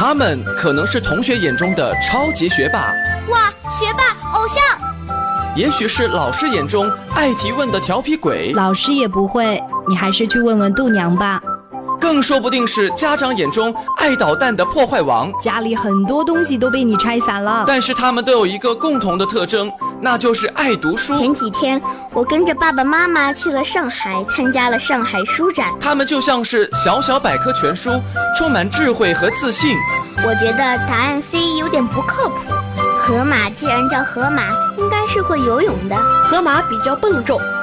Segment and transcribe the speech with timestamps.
[0.00, 2.94] 他们可能是同学眼中的超级学霸，
[3.32, 4.62] 哇，学霸偶像。
[5.56, 11.42] 也许是老师眼中爱提问的调皮鬼，老师也不会，你还是去问问度娘吧。
[12.00, 17.64] 更说不定是家长眼中爱捣蛋的破坏王，家里很多东西都被你拆散了。
[17.66, 19.68] 但是他们都有一个共同的特征，
[20.00, 21.18] 那就是爱读书。
[21.18, 21.80] 前几天
[22.12, 25.74] 我跟着爸爸妈妈去了上海，参加了上海书展。
[25.80, 28.00] 他们就像是小小百科全书，
[28.36, 29.76] 充满智慧和自信。
[30.18, 32.52] 我觉得答案 C 有点不靠谱。
[32.98, 34.42] 河马既然叫河马，
[34.76, 35.96] 应该是会游泳的。
[36.24, 37.40] 河马比较笨重。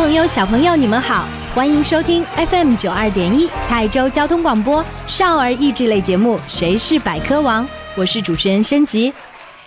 [0.00, 7.62] 朋友、小朋友，你们好，欢迎收听 FM 九二点一泰州交通广播少儿益智类节目《谁是百科王》，
[7.94, 9.12] 我是主持人申吉。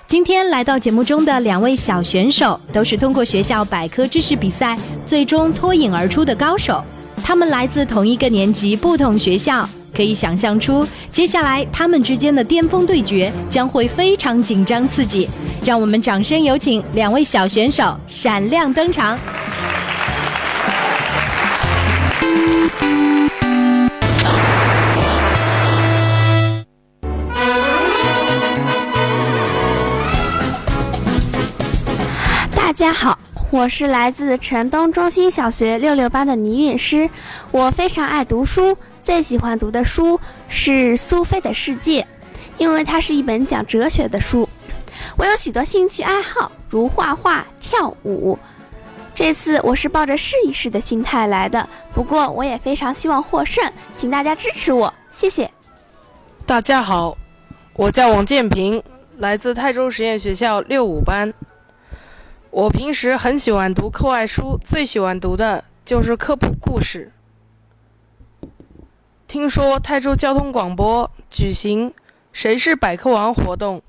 [0.07, 4.75] 今天来到节目中的两位小选手，都是通过学校百科知识比赛
[5.05, 6.83] 最终脱颖而出的高手。
[7.23, 15.29] 他们来自同一个年级，不同学校，可以想象出接下来他们之间的巅峰对决将会非常紧张刺激。
[15.63, 19.17] 让我们掌声有请两位小选手闪亮登场。
[32.83, 33.17] 大家好，
[33.49, 37.09] 我是来自城东中心小学六六班的倪韵诗。
[37.49, 42.01] 我非常爱读书，最喜欢读的书是《苏菲的世界》，
[42.57, 44.49] 因为它是一本讲哲学的书。
[45.15, 48.37] 我有许多兴趣爱好，如画画、跳舞。
[49.15, 53.63] 这次我是抱着试一试的心态来的，不过我也非常希望获胜，
[53.95, 55.49] 请大家支持我，谢谢。
[56.45, 57.17] 大家好，
[57.75, 58.83] 我叫王建平，
[59.19, 61.33] 来自泰州实验学校六五班。
[62.53, 67.11] 我平时很喜欢读课外书，最喜欢读的就是科普故事。
[69.27, 71.91] 听说泰州交通广播举行
[72.31, 73.81] “谁是百科王”活动，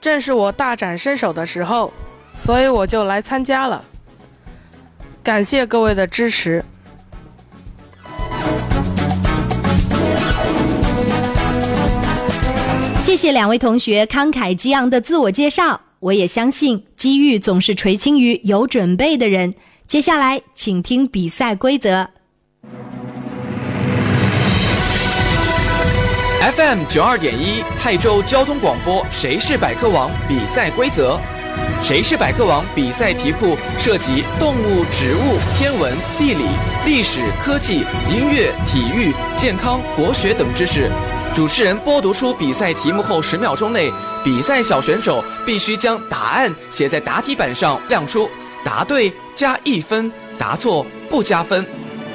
[0.00, 1.92] 正是我大展身手的时候，
[2.34, 3.84] 所以我就来参加了。
[5.24, 6.64] 感谢各位的支持。
[12.96, 15.80] 谢谢两位同学慷慨激昂的自我介绍。
[16.04, 19.54] 我也相信机遇总是垂青于有准备的人。
[19.86, 22.10] 接下来，请听比赛规则。
[26.56, 31.18] FM 九二点一泰州交通广播《谁是百科王》比赛规则：
[31.80, 36.44] 谁是百科王比赛题库涉及动物、植物、天文、地理、
[36.84, 37.76] 历史、科技、
[38.10, 40.90] 音乐、体育、健康、国学等知识。
[41.34, 48.30] 主持人播读出比赛题目后，十秒钟内，比赛小选手必须将答案写在答题板上亮出，
[48.64, 51.66] 答对加一分，答错不加分。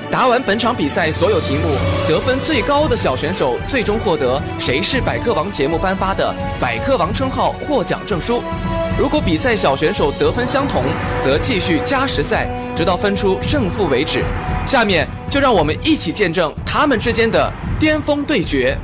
[0.09, 1.68] 答完本场比赛所有题目，
[2.08, 8.41] 得分最高的小选手最终获得《谁是百科王》节目颁发的百科王称号获奖证书。
[8.97, 10.81] 如果比赛小选手得分相同，
[11.22, 14.24] 则继续加时赛，直到分出胜负为止。
[14.66, 18.78] 下面就让我们一起见证他们之间的巅峰对决。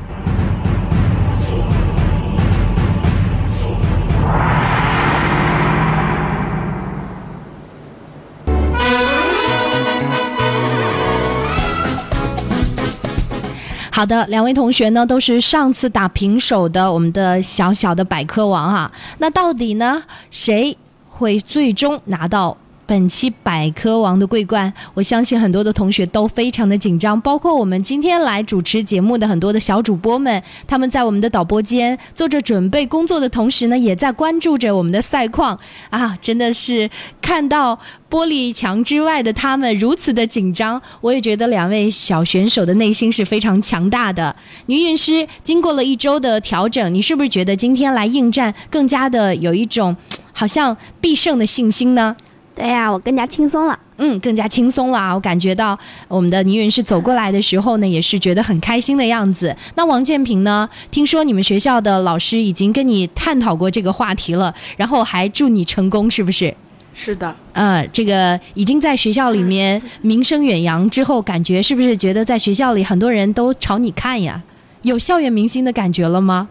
[13.96, 18.92] 好的，两位同学呢都是上次打平手的我们的小小的百科王哈。
[19.20, 24.72] 那到底呢，谁会最终拿到本期百科王的桂冠？
[24.94, 35.60] 我相信很多的同学都非常的紧张，包括我们今天来主持节目的很多的小主播们，他们在我们的导播间做着准备工作的同时呢，也在关注着我们的赛况
[35.90, 36.90] 啊，真的是
[37.22, 37.80] 看到。
[38.08, 44.34] 玻璃墙之外的他们如此的紧张，我也觉得两位小选手的内心是非常强大的。
[44.68, 49.98] 女运师经过了一周的调整，你是不是觉得今天来应战更加的有一种
[50.32, 52.16] 好像必胜的信心呢？
[52.56, 53.78] 对呀，我更加轻松了。
[53.98, 55.14] 嗯，更加轻松了啊！
[55.14, 59.56] 我感觉到我们的倪云是走过来的时候呢，也是觉得很开心的样子。
[59.76, 60.68] 那王建平呢？
[60.92, 66.54] 听说你们学校的老师已经跟你探讨过这个话题了，然后还祝你成功，是不是？
[66.94, 74.42] 是的，呃，这个已经在学校里面名声远扬之后，感觉是不是觉得在学校里很多人都朝你看呀？
[74.82, 76.50] 有校园明星的感觉了吗？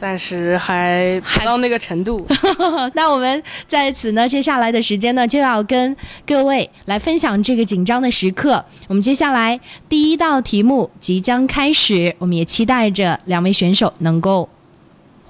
[0.00, 2.26] 暂时还还到那个程度。
[2.94, 5.94] 那我们在此呢，接下来的时间呢，就要跟
[6.26, 8.64] 各位来分享这个紧张的时刻。
[8.88, 9.60] 我们接下来
[9.90, 14.48] 第一道题目即将开始，我们也期待着两位选手能够。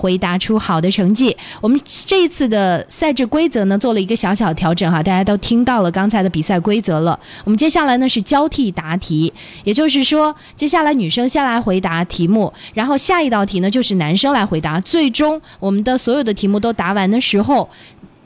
[0.00, 1.36] 回答出好的成绩。
[1.60, 7.18] 我们这一次的赛制规则呢，做了一个小小调整哈，大家都听到了刚才的比赛规则了。
[7.44, 9.30] 我们接下来呢是交替答题，
[9.64, 14.80] 也就是说，接下来女生先来回答题目，然后下一道题呢就是男生来回答。
[14.80, 17.68] 最终我们的所有的题目都答完的时候，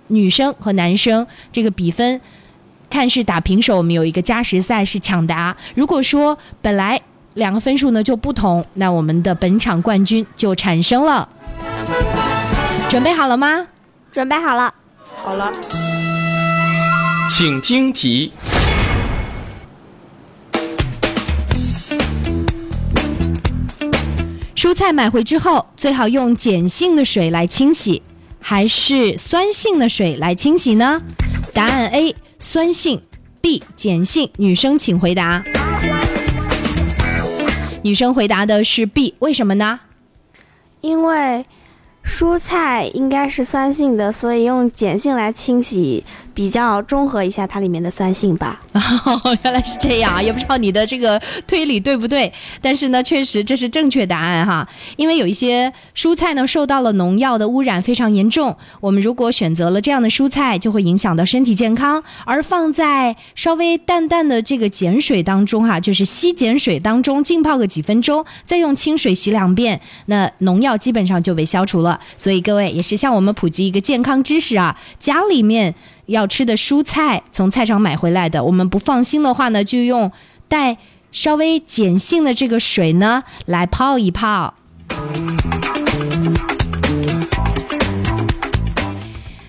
[0.07, 2.21] 女生和男生这个比分
[2.89, 5.57] 看是打平手，我们有一个加时赛是抢答。
[5.75, 7.01] 如果说本来
[7.35, 11.29] 两个分数呢就不同，那我们的本场冠军就产生了。
[12.89, 13.67] 准备好了吗？
[14.13, 14.73] 准备好了。
[15.17, 15.53] 好了，
[17.29, 18.33] 请听题。
[24.55, 28.03] 蔬菜买回之后，最好用碱性的水来清洗，
[28.41, 31.03] 还是酸性的水来清洗呢？
[31.53, 33.03] 答案 A 酸性
[33.41, 34.31] ，B 碱性。
[34.37, 35.43] 女生请回答。
[37.83, 39.81] 女生回答的是 B，为什么呢？
[40.81, 41.45] 因为。
[42.05, 46.05] 蔬菜应该是酸性的，所以用碱性来清洗，
[46.35, 48.61] 比较中和一下它里面的酸性吧。
[48.75, 52.31] 哦，原来是这样，也不知道你的这个推理对不对，
[52.61, 54.69] 但是呢，确实这是正确答案哈。
[54.97, 62.03] 因为有一些蔬菜呢受到了农药的污染非常严重，我们如果选择了这样的蔬菜，就会影响到身体健康。
[62.27, 71.94] 而放在稍微淡淡的这个碱水当中哈，就是稀碱水当中浸泡个几分钟，再用清水洗两遍，那农药基本上就被消除了。
[72.17, 75.75] 所以各位也是向我们普及一个健康知识啊，家里面
[76.07, 80.11] 要吃的蔬菜从菜场买回来的，我们不放心的话呢，就用
[80.49, 80.77] 带
[81.13, 84.55] 稍微碱性的这个水呢来泡一泡。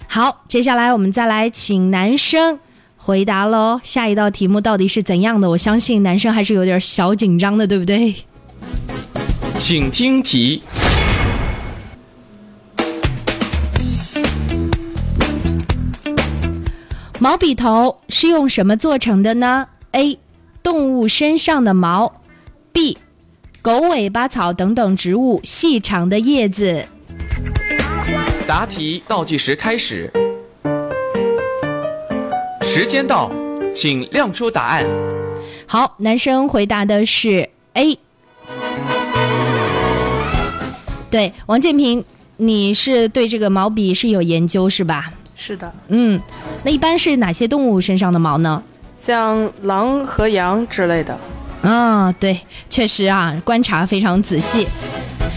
[0.08, 2.60] 好，接下来我们再来请男生
[2.96, 3.82] 回答喽。
[3.84, 5.50] 下一道题目到底是怎样的？
[5.50, 8.16] 我相信男生还是有点小紧张的，对不对？
[9.58, 10.62] 请听题。
[17.26, 20.20] 毛笔头是用什么做成的呢？A.
[20.62, 22.22] 动物身上的毛
[22.72, 23.00] ，B.
[23.64, 26.86] 狗尾巴草等等植物细长的叶子。
[28.48, 30.14] 答题倒计时开始，
[32.62, 33.32] 时间到，
[33.74, 34.86] 请亮出答案。
[35.66, 37.98] 好，男生回答的是 A。
[41.10, 42.06] 对，王建平，
[42.38, 45.12] 你是对这个毛笔是有研究是吧？
[45.36, 46.20] 是的，嗯，
[46.64, 48.64] 那一般是哪些动物身上的毛呢？
[48.96, 51.18] 像狼和羊之类的。
[51.62, 52.40] 啊，对，
[52.70, 54.68] 确实啊，观察非常仔细。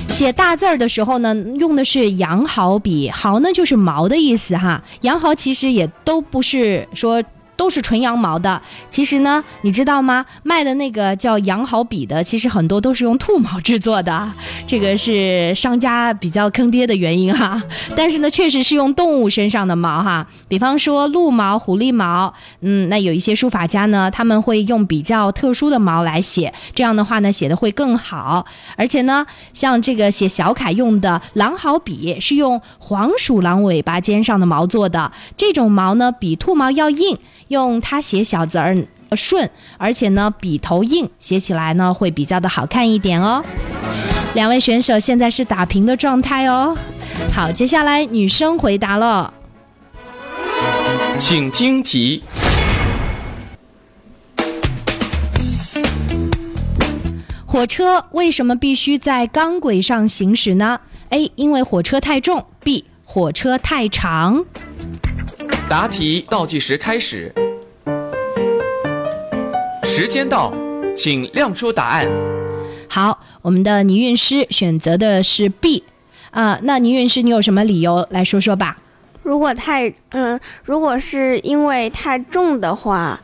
[0.09, 4.83] 写大字儿的时候呢，用的是羊毫笔，毫呢就是毛的意思哈。
[5.03, 7.23] 羊毫其实也都不是说。
[7.59, 10.25] 都是纯羊毛的，其实呢，你知道吗？
[10.45, 14.33] 卖的那个叫羊毫笔的，其实很多都是用兔毛制作的，
[14.65, 17.61] 这个是商家比较坑爹的原因哈。
[17.97, 28.47] 但是呢，确实是用动物身上的毛哈，比方说鹿毛、狐狸毛，嗯，那有一些书法家呢，他们会用比较特殊的毛来写，这样的话呢，写的会更好。
[28.77, 37.19] 而且呢，像这个写小楷用的狼毫笔，是用黄鼠狼尾巴尖上的毛做的，这种毛呢，比兔毛要硬。
[37.49, 38.76] 用它写小字儿
[39.17, 43.43] 顺，而且呢笔头硬，写起来呢会比较的好看一点哦。
[44.35, 46.76] 两位选手现在是打平的状态哦。
[47.35, 49.33] 好，接下来女生回答了，
[51.19, 52.23] 请听题：
[57.47, 60.78] 火车为什么必须在钢轨上行驶呢
[61.09, 61.33] ？A.
[61.35, 62.85] 因为火车太重；B.
[63.05, 64.45] 火车太长。
[65.69, 67.31] 答题倒计时开始，
[69.85, 70.51] 时间到，
[70.97, 72.09] 请亮出答案。
[72.89, 75.85] 好，我们的倪韵诗选择的是 B，
[76.31, 78.79] 啊，那倪韵诗，你有什么理由来说说吧？
[79.23, 83.21] 如果太，嗯，如果是因为太重的话，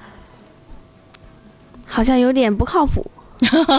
[1.87, 3.11] 好像有点不靠谱。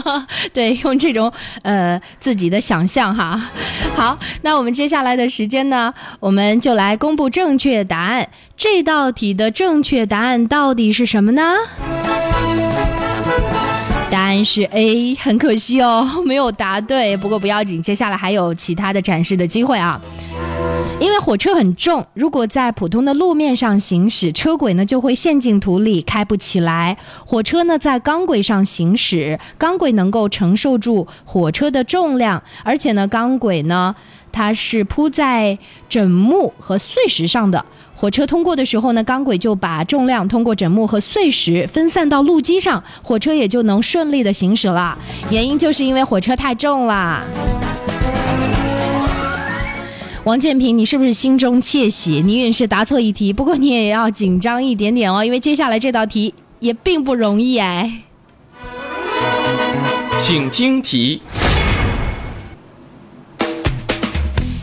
[0.53, 1.31] 对，用这种
[1.63, 3.39] 呃自己的想象哈。
[3.95, 8.27] 好，那我们接下来的时间呢，我们就来公布正确答案。
[8.57, 11.53] 这道题的正确答案到底是什么呢？
[14.09, 17.17] 答案是 A，很可惜哦，没有答对。
[17.17, 19.99] 不过不要紧，接下来还有其他的展示的机会啊。
[20.99, 26.97] 因为火车很重，如果在普通的路面上行驶，车轨呢就会陷进土里，开不起来。
[27.25, 33.95] 火车呢在钢轨上行驶，钢轨能够承受住火车的重量，而且呢钢轨呢
[34.31, 35.57] 它是铺在
[35.89, 37.63] 枕木和碎石上的。
[37.93, 44.97] 火车通过的时候呢，钢轨就把重量通过枕木和碎石分散到路基上，火车也就能顺利的行驶了。
[45.29, 47.23] 原因就是因为火车太重了。
[50.25, 52.19] 王建平，你是不是心中窃喜？
[52.23, 58.01] 倪允是答错一题，不过你也要紧张一点点哦，因为接下来这道题也并不容易哎。
[60.17, 61.21] 请听题：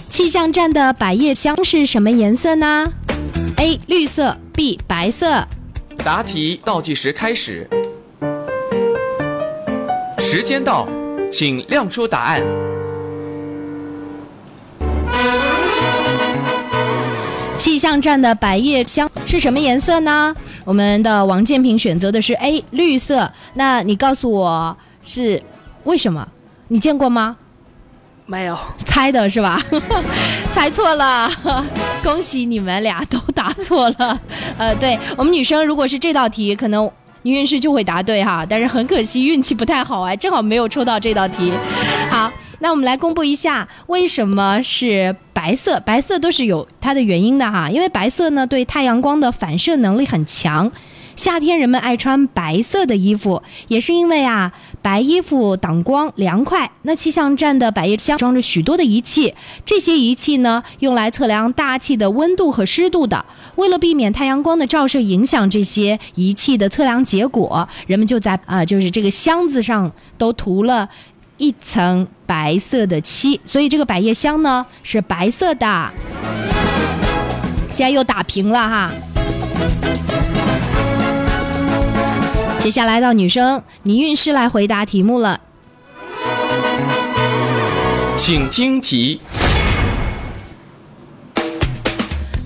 [0.08, 2.92] 气象站的百叶箱是什么颜色呢
[3.58, 3.78] ？A.
[3.86, 4.80] 绿色 B.
[4.88, 5.46] 白色。
[5.98, 7.70] 答题倒计时开始，
[10.18, 10.88] 时间到，
[11.30, 12.42] 请亮出答案。
[17.56, 20.34] 气象站的百叶箱是什么颜色呢？
[20.64, 23.30] 我们的王建平选择的是 A 绿色。
[23.54, 25.40] 那你告诉我是
[25.84, 26.26] 为什么？
[26.68, 27.36] 你见过吗？
[28.26, 29.60] 没有，猜的是吧？
[30.50, 31.30] 猜错了，
[32.02, 34.18] 恭喜你们俩都答错了。
[34.58, 36.90] 呃，对我们女生，如果是这道题，可能
[37.22, 38.44] 倪韵诗就会答对哈。
[38.48, 41.52] 但是很可惜，运气不太好哎，正好没有抽到这道题。
[42.10, 42.30] 好。
[42.62, 45.80] 那我们来公布一下，为什么是白色？
[45.80, 50.70] 白色都是有它的原因的哈，因为白色呢对太阳光的反射能力很强，
[51.16, 56.70] 夏天人们爱穿白色的衣服，也是因为啊白衣服挡光凉快。
[56.82, 59.34] 那气象站的百叶箱装着许多的仪器，
[59.66, 63.24] 这些仪器呢用来测量大气的温度和湿度的。
[63.56, 70.88] 为了避免太阳光的照射影响这些仪器的测量结果，人们就在啊就是这个箱子上都涂了。
[71.42, 75.90] 一层白色的漆，所以这个百叶箱呢是白色的。
[77.68, 78.92] 现在又打平了哈。
[82.60, 85.40] 接下来到女生倪韵诗来回答题目了，
[88.16, 89.20] 请听题：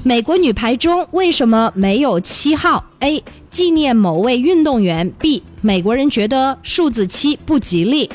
[0.03, 3.23] 美国女排中为什么没有七号？A.
[3.51, 5.13] 纪念某位运动员。
[5.19, 5.43] B.
[5.61, 8.09] 美国人觉得数字七不吉利。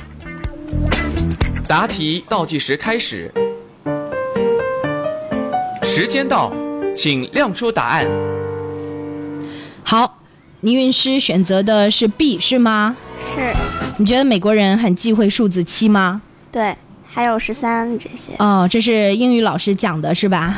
[1.72, 3.32] 答题倒计时开始，
[5.82, 6.51] 时间到，
[6.94, 8.06] 请亮出答案。
[9.82, 10.18] 好，
[10.60, 12.98] 倪韵诗选择的是 B 是吗？
[13.34, 13.54] 是。
[13.96, 16.22] 你觉得美国人很忌讳数字七吗？
[16.51, 16.75] 对，
[17.10, 18.34] 还有十三这些。
[18.40, 20.54] 哦，这是英语老师讲的是吧？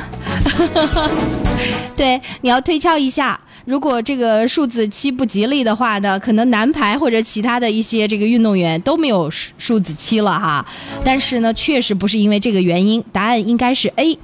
[1.96, 3.39] 对，你要推敲一下。
[3.65, 10.65] 如果这个数字七不吉利的话呢，可能男排或者其他的一些这个运动员都没有数数字七了哈。
[11.03, 14.17] 但是呢，确实不是因为这个原因，答案应该是 A。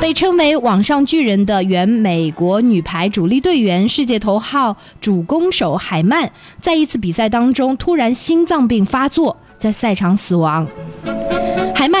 [0.00, 10.66] 被称为“网上巨人”的原美国女排主力队员、世界头号主攻手海曼，在一次比赛当中突然心脏病发作，在赛场死亡。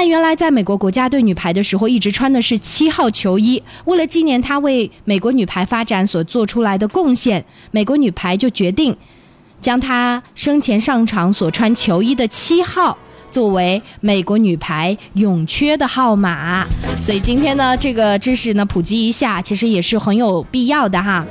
[0.00, 3.62] 海曼原来在美国国家队女排的时候，一直穿的是七号球衣。
[3.84, 8.96] 为了纪念她为美国女排发展所做出来的贡献，美国女排就决定
[9.60, 12.96] 将她生前上场所穿球衣的七号
[13.30, 16.64] 作为美国女排永缺的号码。
[17.02, 21.22] 所以今天呢，这个知识呢普及一下，其实也是很有必要的哈。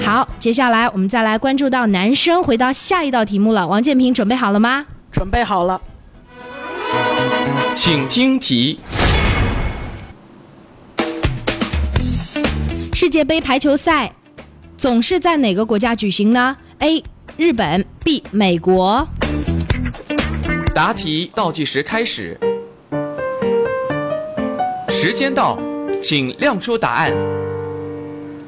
[0.00, 3.68] 好，接下来我们再来关注到男生，回到下一道题目了。
[3.68, 4.86] 王建平准备好了吗？
[5.12, 5.78] 准备好了。
[7.78, 8.78] 请听题：
[12.94, 14.10] 世界杯排球赛
[14.78, 17.04] 总是在哪个国家举行呢？A.
[17.36, 18.22] 日本 B.
[18.30, 19.06] 美国。
[20.74, 22.40] 答题倒计时开始，
[24.88, 25.58] 时间到，
[26.00, 27.12] 请亮出答案。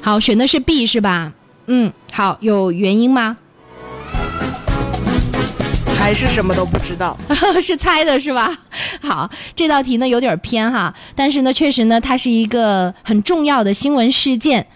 [0.00, 1.34] 好，选的是 B 是吧？
[1.66, 3.36] 嗯，好，有原因吗？
[6.08, 7.14] 还是什么都不知道，
[7.60, 8.50] 是猜的是吧？
[9.02, 14.66] 好，这道题呢有点偏哈，但是呢，确实呢，它是一个很重要的新闻事件。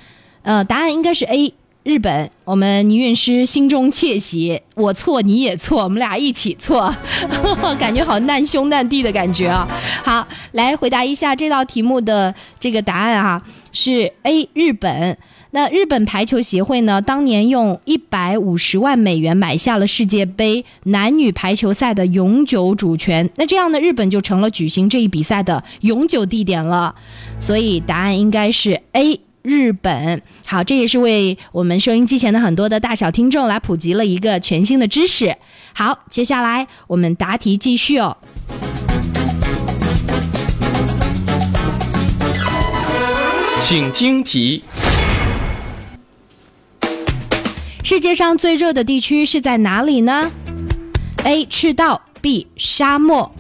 [0.43, 2.31] 呃，答案应该是 A，日本。
[2.45, 6.95] 我们倪韵诗心中窃喜，我错你也错，我们俩一起错，
[7.81, 9.67] 感觉好难兄难弟的感觉啊。
[10.05, 15.17] 好，来回答一下这道题目的这个答案哈，是 A，日本。
[15.55, 17.03] 那日本排球协会呢？
[17.03, 23.29] 当年用一百五十万美元买下了世界杯男女排球赛的永久主权。
[23.37, 26.95] 那这样呢，日本就成了举行这一比赛的永久地点了。
[27.39, 30.23] 所以答案应该是 A，日本。
[30.47, 35.37] 好，这也是为我们收音机前的很多的大小听众来普及了一个全新的知识。
[35.75, 38.17] 好，接下来我们答题继续哦。
[43.61, 44.65] 请听题。
[47.93, 50.33] 世界上最热的地区是在哪里呢
[51.25, 51.45] ？A.
[51.45, 52.47] 赤道 B.
[52.57, 53.31] 沙漠。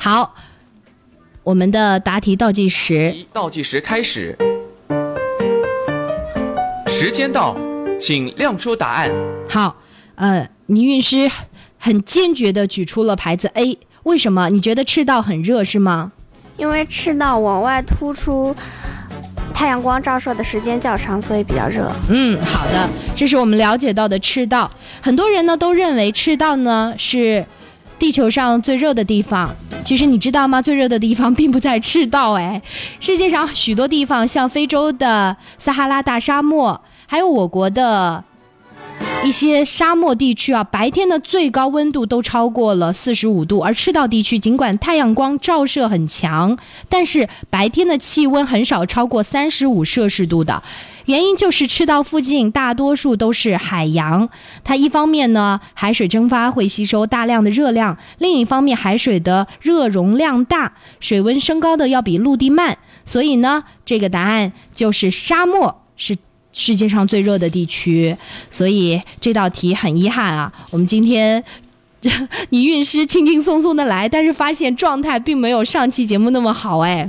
[0.00, 0.34] 好，
[1.44, 4.36] 我们的答题倒计时倒计时开始，
[6.88, 7.56] 时间到，
[8.00, 9.12] 请亮出答案。
[9.48, 9.76] 好，
[10.16, 11.30] 呃，倪韵诗
[11.78, 14.50] 很坚决地举出了牌子 A，为什么？
[14.50, 16.10] 你觉得赤道很热是吗？
[16.56, 18.54] 因为赤道往外突出，
[19.62, 21.88] 太阳光照射的时间较长，所以比较热。
[22.10, 24.68] 嗯，好的，这是我们了解到的赤道。
[25.00, 27.46] 很多人呢都认为赤道呢是
[27.96, 29.54] 地球上最热的地方。
[29.84, 30.60] 其实你知道吗？
[30.60, 32.60] 最热的地方并不在赤道，哎，
[32.98, 38.24] 世界上许多地方，像非洲的撒哈拉大沙漠，还有我国的。
[39.24, 46.58] 一些沙漠地区啊，白天的最高温度都超过了四十五度，而赤道地区尽管太阳光照射很强，
[46.88, 50.60] 但是白天的气温很少超过三十五摄氏度的。
[51.06, 54.28] 原因就是赤道附近大多数都是海洋，
[54.64, 66.16] 它一方面呢海水蒸发会吸收大量的热量，另一方面海水的热容量大，水温升高的要比陆地慢，所以呢这个答案就是沙漠是。
[66.52, 68.16] 世界上最热的地区，
[68.50, 70.52] 所以这道题很遗憾啊。
[70.70, 71.42] 我们今天
[72.50, 77.08] 你运师轻轻松松的来，但是发现状态并没有上期节目那么好哎。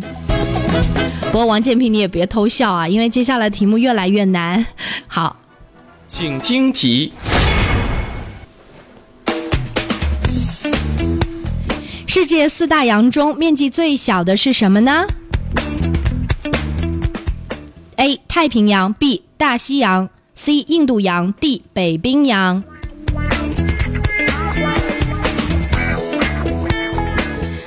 [1.31, 4.65] 不过王建平你也别偷笑啊，因为接下来题目越来越难。
[5.07, 5.35] 好，
[6.07, 7.11] 请听题：
[12.07, 15.05] 世界四大洋中面积最小的是什么呢
[17.97, 18.19] ？A.
[18.27, 19.23] 太平洋 B.
[19.37, 22.63] 大西洋，C 印度洋，D 北冰洋。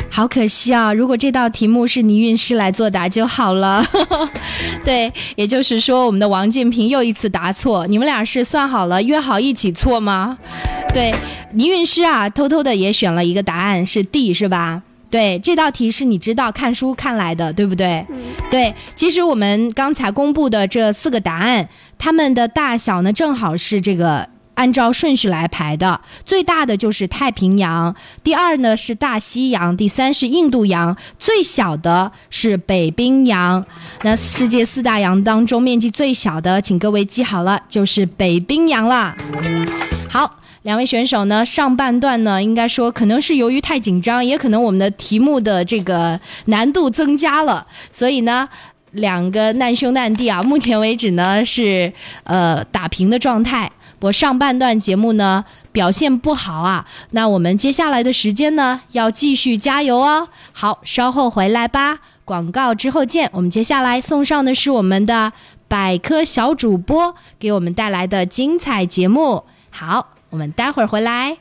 [0.09, 0.95] 好可惜啊！
[0.95, 3.85] 如果这道题目是倪韵诗来作答就好了。
[4.83, 7.87] 对，也就是说，我们的王建平又一次答错。
[7.87, 10.39] 你们俩是算好了约好一起错吗？
[10.95, 11.15] 对，
[11.53, 14.85] 倪韵诗啊，偷偷的也选了一个答案是 D，是吧？
[15.09, 18.05] 对，这道题是你知道看书看来的，对不对？
[18.51, 26.01] 对，其实我们刚才公布的这四个答案，它们的大小呢，正好是这个按照顺序来排的。
[26.25, 33.65] 最大的就是太平洋，第二呢是大西洋，第三是印度洋，最小的是北冰洋。
[34.03, 39.17] 那世界四大洋当中，面积最小的，请各位记好了，就是北冰洋啦。
[40.11, 40.41] 好。
[40.67, 48.49] 两位选手呢，上半段呢，应该说可能是由于太紧张，也可能我们的题目的这个难度增加了，所以呢，
[48.91, 51.93] 两个难兄难弟啊，目前为止呢是
[52.25, 53.71] 呃打平的状态。
[54.01, 60.27] 我上半段节目呢表现不好啊，那我们接下来的时间呢要继续加油哦。
[60.51, 63.31] 好，稍后回来吧，广告之后见。
[63.33, 65.33] 我们接下来送上的是我们的
[65.69, 69.45] 百科小主播给我们带来的精彩节目。
[69.71, 70.16] 好。
[70.31, 71.37] 我们待会儿回来。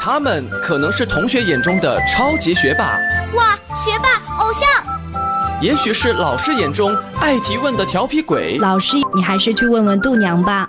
[0.00, 2.84] 他们可能是同学眼中的超级学霸，
[3.34, 4.66] 哇，学霸偶像；
[5.60, 10.68] 也许是老师眼中爱提问的调皮鬼，老师，你还是去问问度娘吧。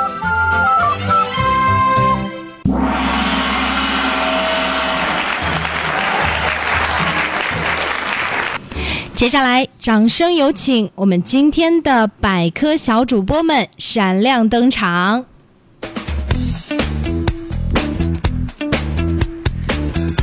[9.21, 15.27] 接下来，掌声有请我们今天的百科小主播们闪亮登场。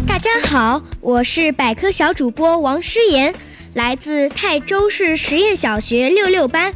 [0.04, 3.32] 大家好，我是百科小主播王诗妍，
[3.74, 6.74] 来自泰州市实验小学六六班。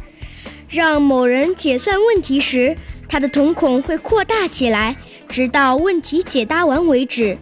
[0.69, 2.77] 让某人解算问题时，
[3.09, 4.95] 他的瞳孔会扩大起来，
[5.27, 7.37] 直到问题解答完为止。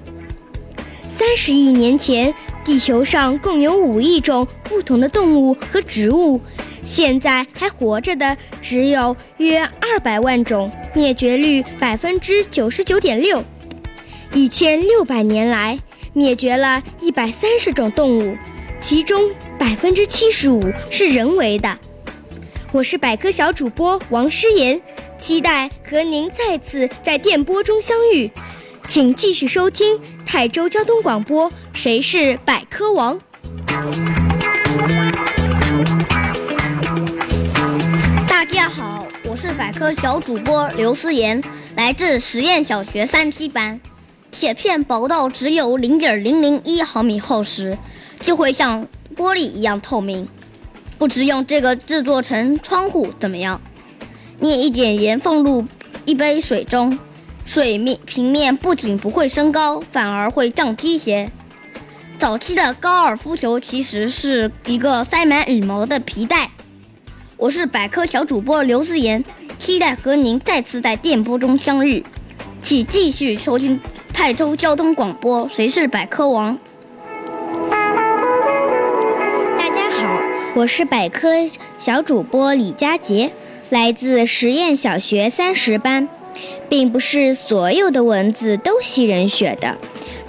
[1.07, 2.33] 三十亿年前。
[2.63, 6.39] 地球上共有五亿种不同的动物和植物，
[6.83, 13.43] 现在还活着的只有约二百万种，灭绝率百分之九十九点六。
[14.33, 15.77] 一千六百年来，
[16.13, 18.37] 灭绝了一百三十种动物，
[18.79, 21.77] 其中百分之七十五是人为的。
[22.71, 24.79] 我是百科小主播王诗妍，
[25.17, 28.31] 期待和您再次在电波中相遇。
[28.93, 33.17] 请继续收听泰州交通广播《谁是百科王》。
[38.27, 41.41] 大家好，我是百科小主播刘思妍，
[41.77, 43.79] 来自实验小学三七班。
[44.29, 47.77] 铁片薄到只有零点零零一毫米厚时，
[48.19, 50.27] 就会像玻璃一样透明。
[50.97, 53.61] 不知用这个制作成窗户怎么样？
[54.41, 55.65] 捏一点盐放入
[56.03, 56.99] 一杯水中，
[57.45, 61.29] 水面平面不仅不会升高，反而会降低些。
[62.17, 66.49] 早期的高尔夫球其实是一个塞满羽毛的皮带。
[67.35, 69.23] 我是百科小主播刘思妍，
[69.57, 72.05] 期待和您再次在电波中相遇。
[72.61, 73.81] 请继续收听
[74.13, 76.55] 泰州交通广播《谁是百科王》。
[79.57, 80.21] 大家好，
[80.53, 81.29] 我是百科
[81.79, 83.33] 小主播李佳杰，
[83.69, 86.07] 来自实验小学三十班。
[86.71, 89.77] 并不是所有的蚊子都吸人血的，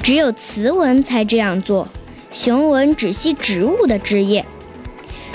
[0.03, 1.87] 只有雌蚊才这样做。
[2.33, 4.45] 雄蚊只吸植物的汁液。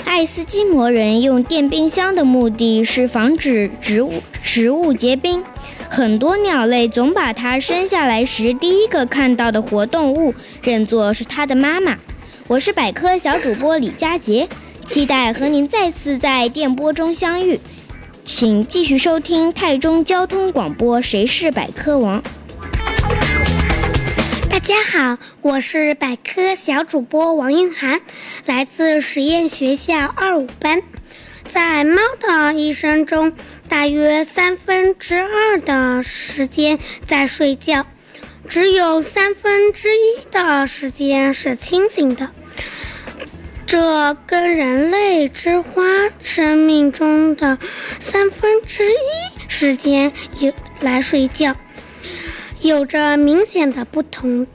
[0.04, 5.42] 爱斯基摩人用电冰箱的目的是防止植物植物结冰。
[5.88, 11.96] 很多鸟类总把它生下来时第一个看到的活动物认作是它的妈妈。
[12.46, 14.46] 我是百科小主播李佳杰，
[14.84, 17.58] 期待和您再次在电波中相遇。
[18.28, 22.22] 请继续收听泰中交通广播《谁是百科王》。
[24.50, 28.02] 大家好，我是百科小主播王韵涵，
[28.44, 30.82] 来自实验学校二五班。
[31.48, 33.32] 在猫的一生中，
[33.66, 37.86] 大约三分之二的时间在睡觉，
[38.46, 42.30] 只有三分之一的时间是清醒的。
[43.68, 45.82] 这跟人类之花
[46.24, 47.58] 生命中的
[48.00, 48.96] 三分之一
[49.46, 50.50] 时间有
[50.80, 51.54] 来睡觉，
[52.62, 54.46] 有着明显的不同。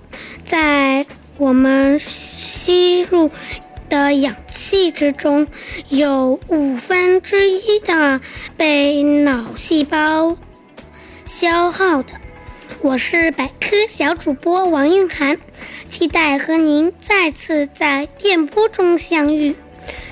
[0.48, 1.06] 在
[1.38, 3.30] 我们吸入
[3.88, 5.46] 的氧气之中，
[5.90, 8.20] 有五分之一的
[8.58, 10.36] 被脑细胞
[11.24, 12.14] 消耗的。
[12.82, 15.38] 我是百科小主播王韵涵，
[15.88, 19.56] 期待和您再次在电波中相遇。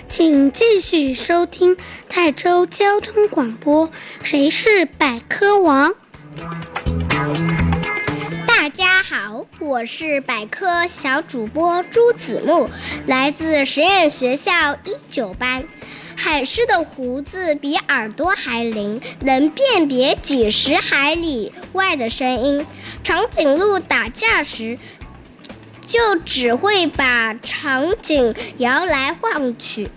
[0.09, 1.77] 请继续收听
[2.09, 3.87] 泰州交通广播
[4.23, 5.91] 《谁是百科王》。
[8.45, 12.69] 大家好，我是百科小主播朱子木，
[13.07, 15.63] 来自实验学校一九班。
[16.23, 22.63] 海狮的胡子比耳朵还灵，能辨别几十海里外的声音。
[23.03, 24.77] 长颈鹿打架时，
[25.81, 29.89] 就只会把长颈摇来晃去，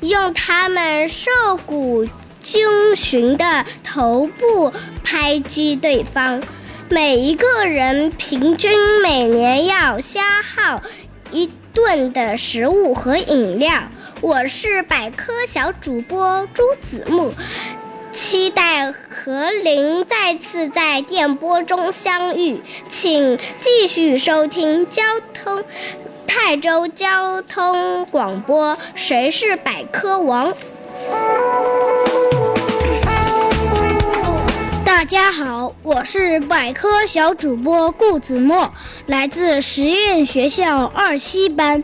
[0.00, 1.30] 用它们瘦
[1.66, 2.06] 骨
[2.42, 4.72] 嶙峋的头部
[5.04, 6.42] 拍击对方。
[6.88, 10.22] 每一个人平均每年要消
[10.56, 10.82] 耗
[11.30, 13.70] 一吨的食物和饮料。
[14.22, 17.32] 我是百科小主播朱子木，
[18.12, 25.02] 期待和您再次在电波中相遇，请继续收听交
[25.34, 25.64] 通
[26.24, 30.54] 泰州交通广播《谁是百科王》。
[34.84, 38.72] 大家好，我是百科小主播顾子墨，
[39.06, 41.82] 来自实验学校二七班。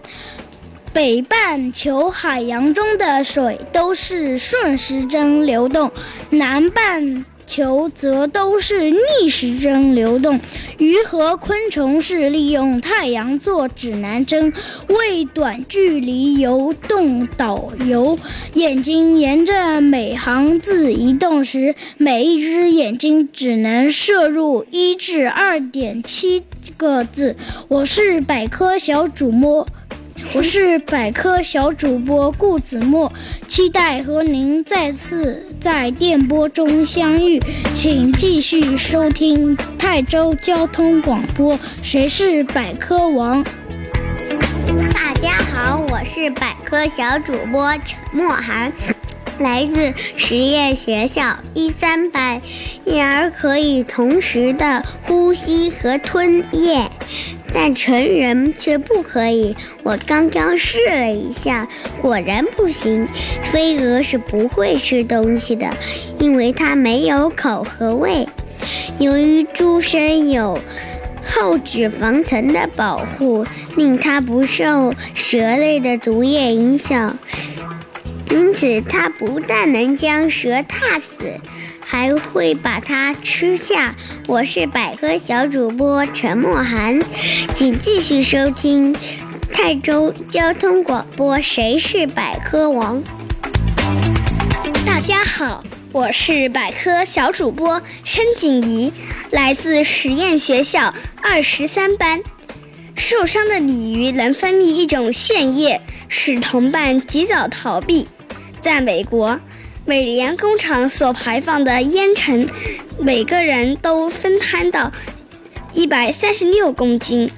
[0.92, 5.90] 北半球海洋中的水都是顺时针流动，
[6.30, 10.40] 南半球则都是逆时针流动。
[10.78, 14.52] 鱼和昆虫是利用太阳做指南针，
[14.88, 18.18] 为短距离游动导游。
[18.54, 26.42] 眼睛沿着每行字移动时，每一只眼睛只能摄入一至二点七
[26.76, 27.36] 个字。
[27.68, 29.66] 我是百科小主播。
[30.34, 33.10] 我是百科小主播顾子墨，
[33.48, 37.40] 期待和您再次在电波中相遇，
[37.74, 43.42] 请继续收听泰州交通广播《谁是百科王》。
[44.92, 48.70] 大家好，我是百科小主播陈墨涵，
[49.38, 52.40] 来自实验学校一三班。
[52.84, 56.90] 婴儿可以同时的呼吸和吞咽。
[57.54, 59.56] 但成人却不可以。
[59.82, 61.66] 我刚刚试了一下，
[62.00, 63.06] 果然不行。
[63.50, 65.70] 飞蛾是不会吃东西的，
[66.18, 68.28] 因为它没有口和胃。
[68.98, 70.58] 由于猪身有
[71.24, 77.18] 厚脂肪层的保护，令它不受蛇类的毒液影响。
[78.30, 81.40] 因此，它不但能将蛇踏死，
[81.90, 83.96] 还会把它吃下。
[84.26, 87.00] 我是百科小主播陈默涵，
[87.54, 88.94] 请继续收听
[89.50, 93.02] 泰州交通广播《谁是百科王》。
[94.84, 98.92] 大家好，我是百科小主播申景怡，
[99.30, 102.20] 来自实验学校二十三班。
[102.96, 108.06] 受伤的鲤鱼能分泌一种腺液，使同伴及早逃避。
[108.60, 109.40] 在美国，
[109.88, 112.46] 每年工厂所排放的烟尘，
[112.98, 114.92] 每个人都分摊到
[115.72, 117.30] 一百三十六公斤。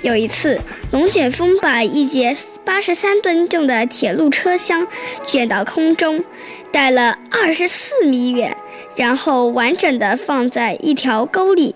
[0.00, 0.58] 有一次，
[0.92, 2.34] 龙卷风把一节
[2.64, 4.88] 八十三吨重的铁路车厢
[5.26, 6.24] 卷到空中，
[6.72, 8.56] 带了二十四米远，
[8.96, 11.74] 然后完整的放在一条沟里。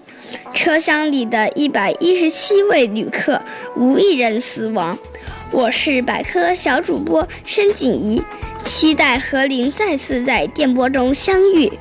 [0.54, 3.42] 车厢里的一百一十七位旅客
[3.76, 4.98] 无一人死亡。
[5.50, 8.22] 我是百科小主播申锦怡，
[8.64, 11.72] 期待和您再次在电波中相遇，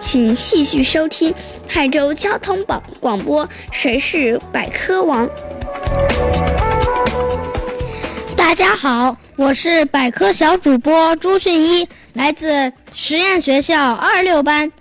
[0.00, 1.32] 请继续收听
[1.68, 5.28] 泰州交通广广播《谁是百科王》。
[8.36, 14.72] 大家好，我是百科小主播朱迅一，来自实验学校二六班。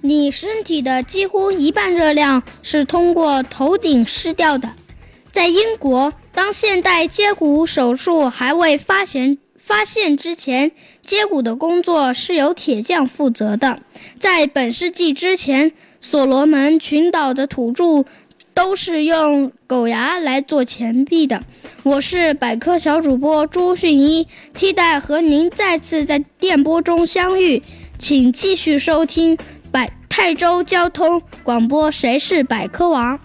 [0.00, 4.70] 你身体的几乎一半热量是通过头顶失掉的。
[5.32, 10.70] 在英国，当现代接骨手术还未发现发现之前，
[11.00, 13.80] 接骨的工作是由铁匠负责的。
[14.20, 18.04] 在本世纪之前，所罗门群岛的土著
[18.52, 21.42] 都是用狗牙来做钱币的。
[21.82, 27.62] 我是百科小主播朱迅一，期待和您再次在电波中相遇，
[27.98, 29.38] 请继续收听
[29.72, 33.18] 百泰州交通广播《谁是百科王》。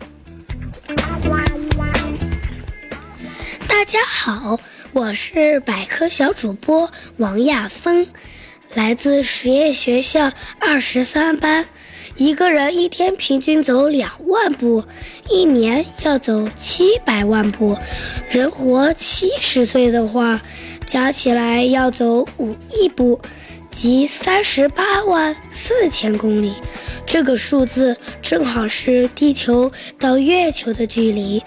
[3.81, 4.59] 大家好，
[4.93, 8.05] 我是百科小主播王亚峰，
[8.75, 11.65] 来自实验学校二十三班。
[12.15, 14.85] 一个人一天平均走两万步，
[15.27, 17.75] 一年要走七百万步。
[18.29, 20.39] 人活七十岁的话，
[20.85, 23.19] 加起来要走五亿步，
[23.71, 26.53] 即三十八万四千公里。
[27.05, 31.41] 这个数字正好是地球到月球的距离。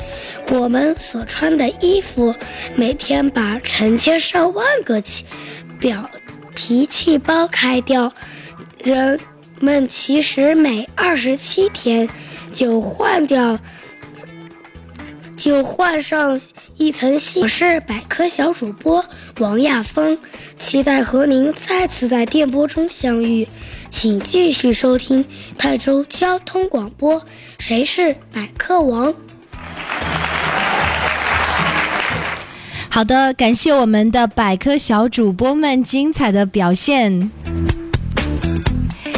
[0.48, 2.34] 我们所穿的衣服，
[2.74, 5.24] 每天把成千上万个气
[5.78, 6.10] 表
[6.54, 8.12] 皮气胞开掉。
[8.82, 9.18] 人
[9.60, 12.06] 们其实每二十七天
[12.52, 13.58] 就换掉，
[15.44, 16.40] 就换上
[16.78, 17.42] 一层新。
[17.42, 19.04] 我是百科小主播
[19.40, 20.16] 王亚峰，
[20.58, 23.46] 期待和您再次在电波中相遇。
[23.90, 25.22] 请继续收听
[25.58, 27.20] 泰州交通广播，
[27.58, 29.12] 《谁是百科王》。
[32.88, 37.30] 好的，感谢我们的百科小主播们精彩的表现，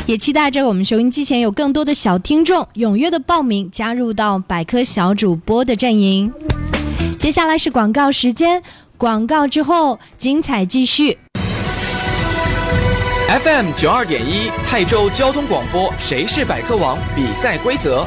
[0.06, 6.32] 也期待着我们收音机前有更多的小听众踊跃的报名，加入到百科小主播的阵营。
[7.18, 8.62] 接下来是广告时间，
[8.96, 11.18] 广告之后精彩继续。
[13.42, 18.06] FM 九二点一泰州交通广播《谁是百科王》比赛规则：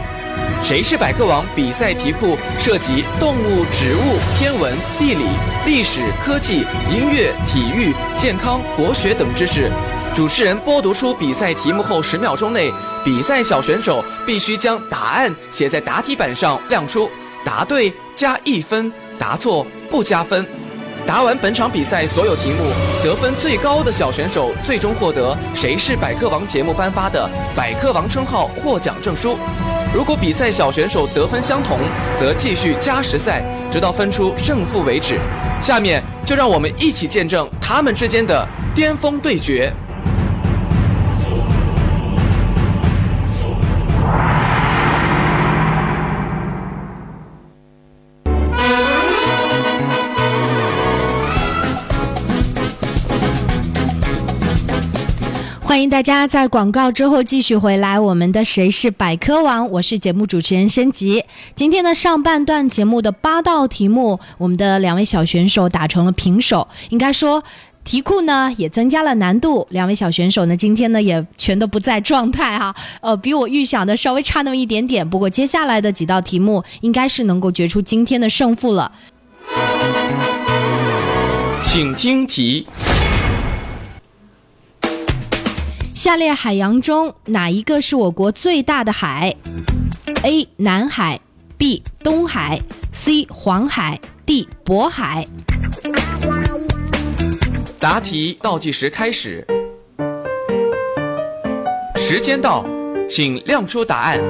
[0.61, 5.25] 谁是百科王比赛题库涉及动物、植物、天文、地理、
[5.65, 6.59] 历史、科技、
[6.89, 9.69] 音乐、体育、健康、国学等知识。
[10.13, 12.71] 主持人播读出比赛题目后，十秒钟内，
[13.05, 17.09] 比赛小选手必须将答案写在答题板上亮出，
[17.45, 20.45] 答对加一分，答错不加分。
[21.07, 22.65] 答完本场比赛所有题目，
[23.01, 29.37] 得分最高的小选手最终获得《谁是百科王》节目颁发的百科王称号获奖证书。
[29.93, 31.79] 如果比赛小选手得分相同，
[32.15, 33.41] 则继续加时赛，
[33.71, 35.17] 直到分出胜负为止。
[35.61, 38.45] 下面就让我们一起见证他们之间的
[38.75, 39.73] 巅峰对决。
[55.69, 61.23] 欢迎大家在广告之后继续回来，我们的《谁是百科王》，我是节目主持人申吉。
[61.53, 67.43] 今天的上半段节目的八道题目，我们的两位小选手打成了平手，应该说。
[67.83, 75.07] 题库呢也增加了难度，两位小选手呢今天呢也全都不在状态哈，呃，比我预想的稍微差那么一点点。
[75.07, 78.91] 不过接下来的几道题目应该是能够决出今天的胜负了。
[81.61, 82.67] 请听题：
[85.99, 89.35] 下列海洋中哪一个是我国最大的海
[90.23, 90.47] ？A.
[90.55, 91.19] 南海
[91.57, 91.83] B.
[92.01, 92.57] 东海
[92.93, 93.27] ，C.
[93.29, 94.47] 黄海，D.
[94.63, 95.27] 渤海。
[97.81, 99.45] 答题倒计时开始，
[101.97, 102.65] 时间到，
[103.09, 104.21] 请亮出答案。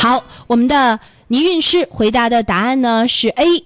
[0.00, 3.64] 好，我们的倪韵诗回答的答案呢是 A，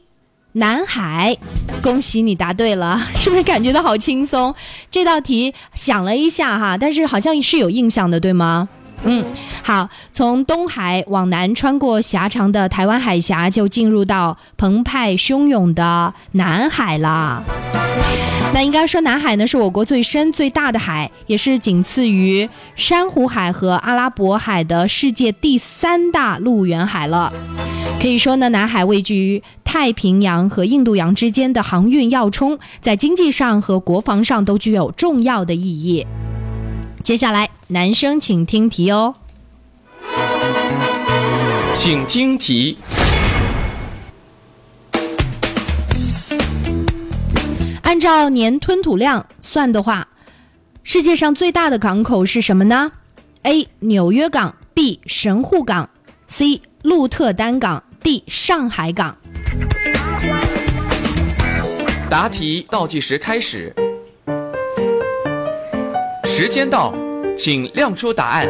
[0.58, 1.36] 南海。
[1.80, 4.54] 恭喜你答对了， 是不是感觉到好轻松？
[4.90, 8.68] 这道题想了一下哈，但是好像是有印象的，对吗？
[9.04, 9.24] 嗯，
[9.62, 17.44] 好，从东海往南穿过狭长的台湾海峡，就进入到澎湃汹涌的南海了。
[18.54, 27.32] 那应该说，南海呢是我国最深最大的海，也是仅次于珊瑚海和阿拉伯海的世界第三大陆源海了。
[28.00, 36.06] 可以说呢，南海位居于太平洋和印度洋之间的航运要冲，在经济上和国防上都具有重要的意义。
[37.04, 39.14] 接下来，男生请听题哦。
[41.74, 42.76] 请听题。
[47.98, 50.06] 按照年吞吐量算的话，
[50.84, 52.92] 世界上最大的港口是什么呢
[53.42, 53.66] ？A.
[53.80, 55.00] 纽约港，B.
[55.04, 55.90] 神户港
[56.28, 56.60] ，C.
[56.82, 58.22] 鹿特丹港，D.
[58.28, 59.18] 上海港。
[62.08, 63.74] 答题倒计时开始。
[66.24, 66.94] 时间到，
[67.36, 68.48] 请亮出答案。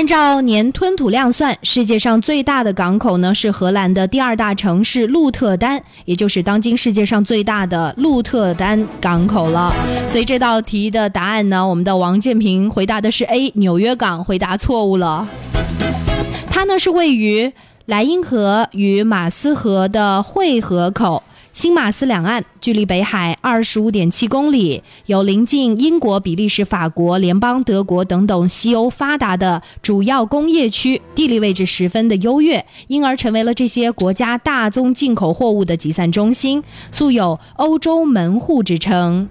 [0.00, 9.70] 按照年吞吐量算，世界上最大的港口呢是荷兰的第二大城市鹿特丹，也就是当今世界上最大的鹿特丹港口了。
[10.08, 15.28] 所以这道题的答案呢，我们的王建平回答的是 A，纽约港，回答错误了。
[16.46, 17.52] 它呢是位于
[17.84, 21.22] 莱茵河与马斯河的汇合口。
[21.52, 39.28] 新马斯两岸距离北海二十五点七公里，有邻近英国、比利时、法国联邦、德国等等西欧发达的主要工业区，地理位置十分的优越，因而成为了这些国家大宗进口货物的集散中心，素有“欧洲门户”之称。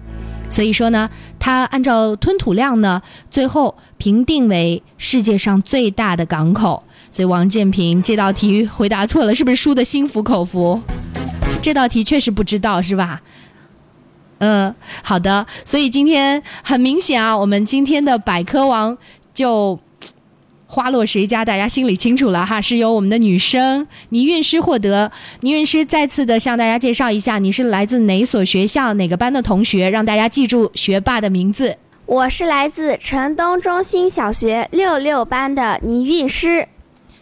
[0.50, 6.82] 所以说呢，它按照吞吐量呢，最后评定为世界上最大的港口。
[7.10, 10.80] 所以王建平这道题回答错了，是不是输的心服口服？
[11.62, 13.20] 这道题确实不知道是吧？
[14.38, 15.46] 嗯，好的。
[15.64, 18.96] 所以今天很明显啊，我们今天的百科王
[19.34, 19.78] 就
[20.66, 22.60] 花落谁家，大家心里清楚了哈。
[22.60, 25.12] 是由我们的女生倪韵诗获得。
[25.40, 31.76] 倪韵诗再次的向大家介绍一下，你是来自哪所学校、哪个班的同学，让大家记住学霸的名字。
[32.06, 36.66] 我是来自城东中心小学六六班的倪韵诗。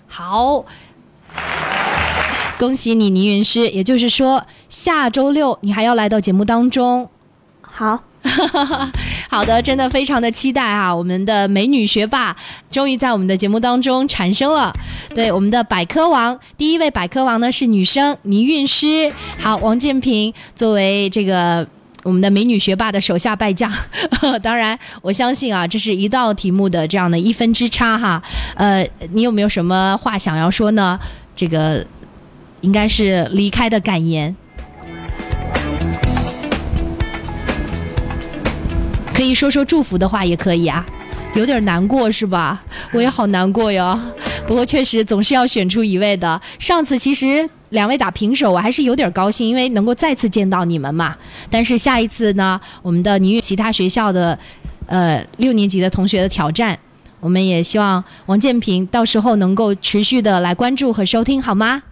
[0.06, 0.64] 好。
[2.58, 3.68] 恭喜你，倪云师。
[3.70, 7.08] 也就是说，下周六你还要来到节目当中。
[7.60, 8.02] 好，
[9.30, 10.92] 好的，真的非常的期待啊！
[10.94, 12.34] 我们的美女学霸
[12.68, 14.72] 终于在我们的节目当中产生了。
[15.14, 19.12] 对，我们的百科王，第一位百科王呢是女生倪韵诗。
[19.38, 21.64] 好，王建平作为这个
[22.02, 23.72] 我们的美女学霸的手下败将。
[24.42, 28.20] 当然，我相信啊，这是一道题目的这样的一分之差哈。
[28.56, 30.98] 呃，你有没有什么话想要说呢？
[31.36, 31.86] 这个。
[32.60, 34.34] 应该是离开的感言，
[39.14, 40.84] 可以说说祝福的话也可以啊，
[41.34, 42.62] 有点难过是吧？
[42.92, 43.98] 我也好难过哟。
[44.46, 46.40] 不过确实总是要选出一位的。
[46.58, 51.14] 上次其实两位打平手，我还是有点高兴，因为能够再次见到你们嘛。
[51.50, 54.38] 但是下一次呢，我们的你与其他学校的
[54.86, 56.78] 呃六年级的同学的挑战，
[57.20, 61.82] 我们也希望王建平到时候能够持续的来关注和收听，好吗？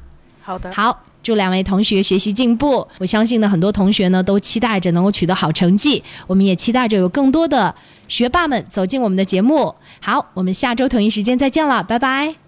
[0.46, 2.87] 好的，好，祝两位同学学习进步。
[3.00, 7.74] 我相信呢，很多同学呢都期待着能够取得好成绩，我们也期待着有更多的
[8.06, 9.74] 学霸们走进我们的节目。
[10.00, 12.45] 好，我们下周同一时间再见了，拜拜。